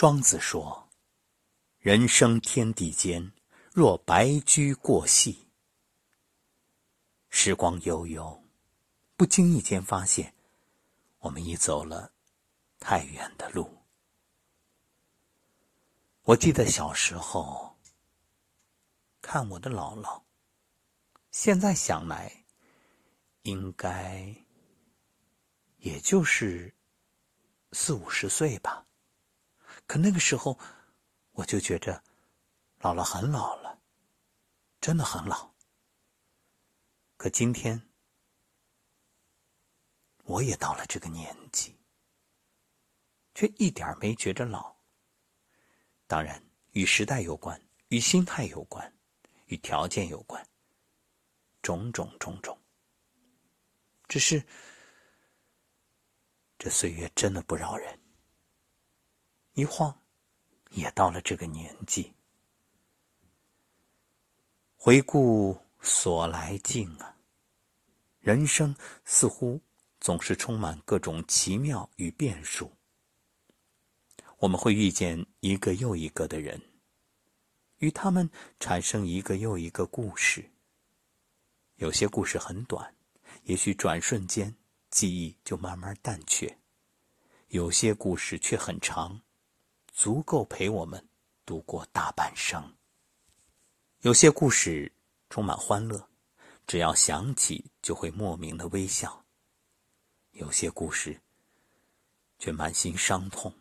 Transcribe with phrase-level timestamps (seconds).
[0.00, 0.88] 庄子说
[1.76, 3.34] ：“人生天地间，
[3.70, 5.46] 若白驹过隙。”
[7.28, 8.42] 时光悠悠，
[9.14, 10.34] 不经意间发现，
[11.18, 12.14] 我们已走了
[12.78, 13.84] 太远的路。
[16.22, 17.76] 我记得小时候
[19.20, 20.22] 看我的姥姥，
[21.30, 22.46] 现在想来，
[23.42, 24.34] 应该
[25.76, 26.74] 也就是
[27.72, 28.86] 四五十岁吧。
[29.90, 30.56] 可那个时候，
[31.32, 32.00] 我就觉着
[32.78, 33.76] 姥姥很老了，
[34.80, 35.52] 真的很老。
[37.16, 37.90] 可今天，
[40.22, 41.76] 我也到了这个年纪，
[43.34, 44.76] 却一点没觉着老。
[46.06, 48.96] 当然，与时代有关，与心态有关，
[49.46, 50.48] 与条件有关，
[51.62, 52.56] 种种种种。
[54.06, 54.40] 只是，
[56.56, 57.99] 这岁月真的不饶人。
[59.60, 59.94] 一晃，
[60.70, 62.14] 也到了这个年纪。
[64.74, 67.14] 回顾所来境啊，
[68.20, 69.60] 人生似乎
[70.00, 72.72] 总是充满各种奇妙与变数。
[74.38, 76.58] 我们会遇见一个又一个的人，
[77.80, 80.50] 与他们产生一个又一个故事。
[81.76, 82.94] 有些故事很短，
[83.42, 84.56] 也许转瞬间
[84.88, 86.48] 记忆就慢慢淡却；
[87.48, 89.20] 有些故事却很长。
[90.02, 91.10] 足够陪我们
[91.44, 92.74] 度过大半生。
[94.00, 94.90] 有些故事
[95.28, 96.08] 充满欢乐，
[96.66, 99.10] 只要想起就会莫名的微笑；
[100.30, 101.20] 有些故事
[102.38, 103.52] 却满心伤痛，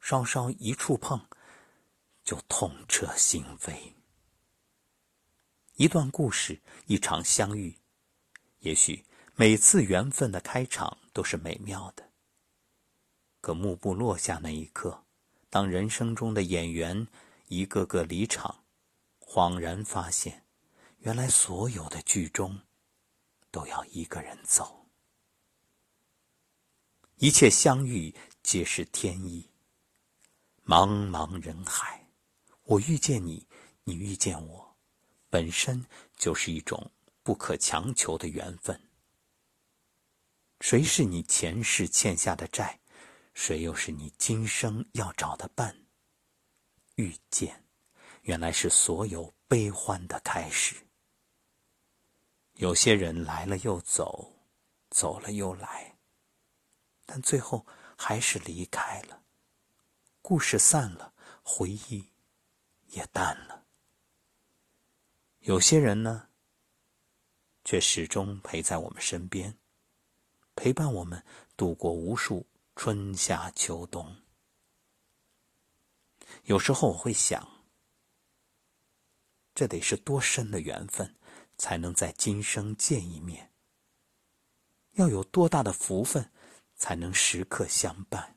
[0.00, 1.18] 稍稍一触碰
[2.22, 3.94] 就痛彻心扉。
[5.76, 7.74] 一段故事，一场相遇，
[8.58, 9.02] 也许
[9.34, 12.06] 每次缘分的开场都是美妙的，
[13.40, 15.06] 可幕布落下那一刻。
[15.50, 17.06] 当人生中的演员
[17.46, 18.64] 一个个离场，
[19.18, 20.44] 恍然发现，
[20.98, 22.60] 原来所有的剧中
[23.50, 24.86] 都要一个人走。
[27.16, 29.50] 一切相遇皆是天意。
[30.64, 32.06] 茫茫人海，
[32.64, 33.46] 我遇见你，
[33.84, 34.76] 你遇见我，
[35.30, 35.84] 本身
[36.14, 36.90] 就是一种
[37.22, 38.78] 不可强求的缘分。
[40.60, 42.78] 谁是你前世欠下的债？
[43.40, 45.86] 谁又是你今生要找的伴？
[46.96, 47.64] 遇见，
[48.22, 50.74] 原来是所有悲欢的开始。
[52.54, 54.34] 有些人来了又走，
[54.90, 55.96] 走了又来，
[57.06, 57.64] 但最后
[57.96, 59.22] 还是离开了。
[60.20, 62.04] 故事散了，回忆
[62.88, 63.64] 也淡了。
[65.42, 66.28] 有些人呢，
[67.64, 69.56] 却始终陪在我们身边，
[70.56, 71.24] 陪伴我们
[71.56, 72.44] 度过无数。
[72.80, 74.22] 春夏秋冬，
[76.44, 77.66] 有时候我会想，
[79.52, 81.16] 这得是多深的缘分，
[81.56, 83.52] 才能在今生见一面？
[84.92, 86.30] 要有多大的福分，
[86.76, 88.36] 才能时刻相伴？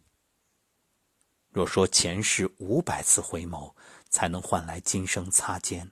[1.52, 3.76] 若说前世五百次回眸，
[4.10, 5.92] 才能换来今生擦肩，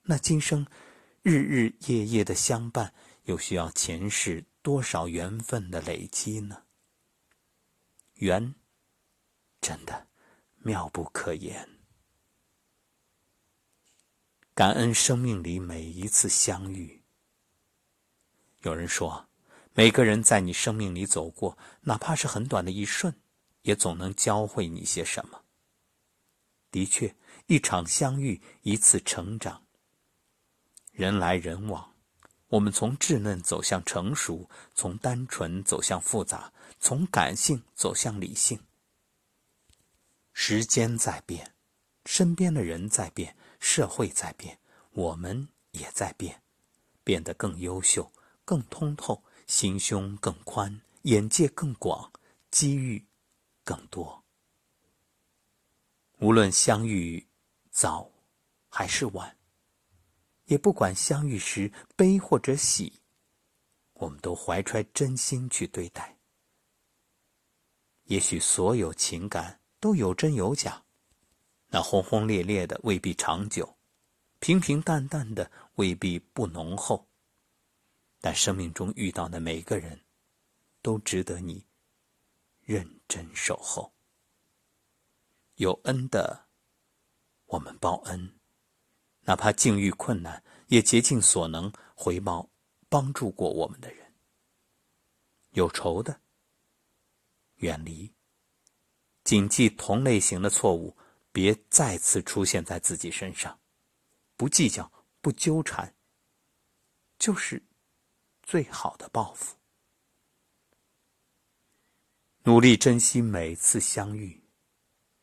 [0.00, 0.66] 那今生
[1.20, 2.94] 日日夜夜的相伴，
[3.24, 6.64] 又需要前世多少缘分的累积呢？
[8.22, 8.54] 缘，
[9.60, 10.06] 真的
[10.58, 11.68] 妙不可言。
[14.54, 17.02] 感恩生命里每一次相遇。
[18.60, 19.28] 有人说，
[19.74, 23.12] 每个人在你生命里走过，哪怕是很短的一瞬，
[23.62, 25.42] 也总能教会你些什么。
[26.70, 27.16] 的确，
[27.46, 29.66] 一场相遇，一次成长。
[30.92, 31.91] 人来人往。
[32.52, 38.60] 我们从稚嫩走向成熟，从单纯走向复杂，从感性走向理性。
[40.34, 41.54] 时间在变，
[42.04, 44.58] 身边的人在变，社会在变，
[44.90, 46.42] 我们也在变，
[47.02, 48.12] 变得更优秀、
[48.44, 52.12] 更通透，心胸更宽，眼界更广，
[52.50, 53.02] 机遇
[53.64, 54.22] 更多。
[56.18, 57.26] 无论相遇
[57.70, 58.10] 早
[58.68, 59.34] 还是晚。
[60.52, 63.00] 也不管相遇时悲或者喜，
[63.94, 66.18] 我们都怀揣真心去对待。
[68.02, 70.84] 也许所有情感都有真有假，
[71.68, 73.78] 那轰轰烈烈的未必长久，
[74.40, 77.08] 平平淡淡的未必不浓厚。
[78.20, 79.98] 但生命中遇到的每个人，
[80.82, 81.64] 都值得你
[82.60, 83.90] 认真守候。
[85.54, 86.46] 有恩的，
[87.46, 88.38] 我们报恩。
[89.24, 92.48] 哪怕境遇困难，也竭尽所能回报
[92.88, 94.12] 帮助过我们的人。
[95.50, 96.20] 有仇的，
[97.56, 98.10] 远离；
[99.22, 100.96] 谨记同类型的错误，
[101.30, 103.58] 别再次出现在自己身上。
[104.36, 104.90] 不计较，
[105.20, 105.94] 不纠缠，
[107.18, 107.62] 就是
[108.42, 109.56] 最好的报复。
[112.44, 114.42] 努力珍惜每次相遇，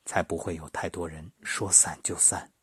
[0.05, 2.53] 才不会有太多人说散就散。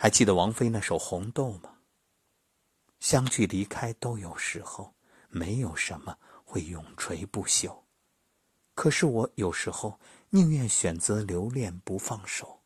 [0.00, 1.74] 还记得王菲那首《红豆》吗？
[3.00, 4.94] 相聚离开都有时候，
[5.28, 7.80] 没有什么会永垂不朽。
[8.76, 9.98] 可是我有时候
[10.30, 12.60] 宁愿选择留恋不放手，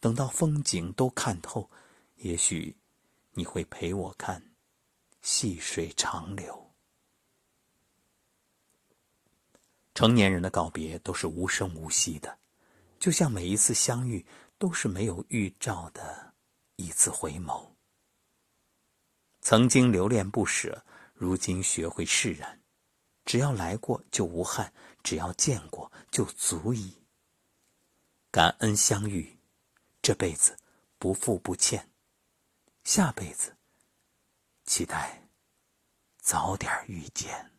[0.00, 1.70] 等到风景都看透，
[2.16, 2.76] 也许
[3.34, 4.42] 你会陪我看
[5.20, 6.72] 细水长流。
[9.94, 12.36] 成年人的告别都是无声无息的，
[12.98, 14.26] 就像每一次相遇
[14.58, 16.31] 都是没有预兆的
[16.76, 17.70] 一次回眸。
[19.40, 20.84] 曾经留恋不舍，
[21.14, 22.60] 如今学会释然，
[23.24, 24.72] 只要来过就无憾，
[25.02, 27.02] 只要见过就足矣。
[28.30, 29.38] 感恩相遇，
[30.00, 30.56] 这辈子
[30.98, 31.90] 不负不欠，
[32.84, 33.56] 下辈子
[34.64, 35.28] 期待
[36.18, 37.51] 早点遇见。